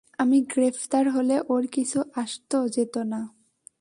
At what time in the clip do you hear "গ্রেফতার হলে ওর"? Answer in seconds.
0.51-1.63